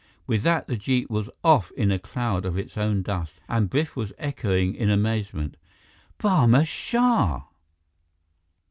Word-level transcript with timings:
With 0.25 0.41
that, 0.41 0.65
the 0.65 0.77
jeep 0.77 1.11
was 1.11 1.29
off 1.43 1.69
in 1.77 1.91
a 1.91 1.99
cloud 1.99 2.43
of 2.43 2.57
its 2.57 2.75
own 2.75 3.03
dust 3.03 3.33
and 3.47 3.69
Biff 3.69 3.95
was 3.95 4.11
echoing 4.17 4.73
in 4.73 4.89
amazement: 4.89 5.57
"Barma 6.17 6.65
Shah!" 6.65 7.43